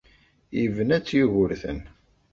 [0.61, 1.79] Yebna-tt Yugurten.